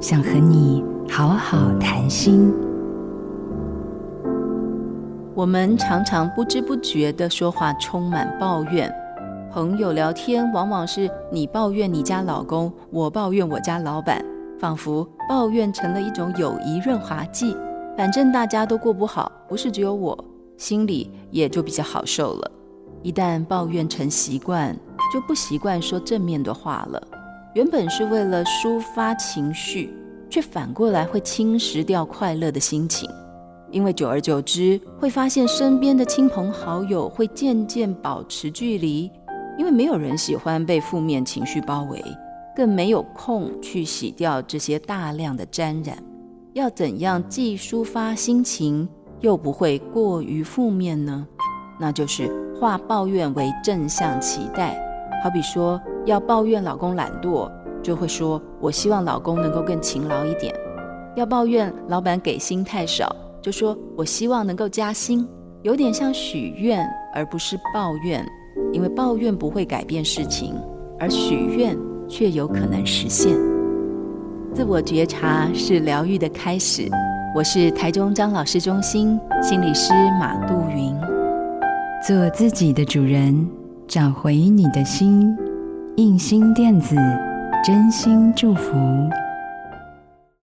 [0.00, 2.50] 想和你好好谈心。
[5.34, 8.90] 我们常常不知不觉的说话充满抱怨，
[9.52, 14.24] 朋友聊天往往是你抱怨你家老公，我抱怨我家老板，
[14.58, 17.54] 仿佛抱怨成了一种友谊润滑剂。
[17.94, 20.18] 反正大家都过不好，不是只有我，
[20.56, 22.50] 心里也就比较好受了。
[23.02, 24.74] 一旦抱怨成习惯，
[25.12, 27.02] 就不习惯说正面的话了。
[27.52, 29.92] 原本是为了抒发情绪，
[30.28, 33.10] 却反过来会侵蚀掉快乐的心情。
[33.72, 39.10] 因为久而久之，会发现身边的亲朋好友会渐渐保持距离，
[39.58, 42.00] 因为没有人喜欢被负面情绪包围，
[42.54, 45.96] 更没有空去洗掉这些大量的沾染。
[46.52, 48.88] 要怎样既抒发心情，
[49.20, 51.26] 又不会过于负面呢？
[51.80, 52.28] 那就是
[52.60, 54.80] 化抱怨为正向期待。
[55.22, 57.50] 好比说，要抱怨老公懒惰，
[57.82, 60.54] 就会说：“我希望老公能够更勤劳一点。”
[61.16, 65.26] 要抱怨老板给薪太少，就说：“我希望能够加薪。”
[65.62, 68.26] 有点像许愿，而不是抱怨，
[68.72, 70.54] 因为抱怨不会改变事情，
[70.98, 71.76] 而许愿
[72.08, 73.36] 却有可能实现。
[74.54, 76.88] 自我觉察是疗愈的开始。
[77.34, 80.96] 我是台中张老师中心心理师马杜云。
[82.06, 83.46] 做自己的主人，
[83.90, 85.36] 找回你的心。
[85.96, 86.94] 印心电子，
[87.66, 88.70] 真心祝福。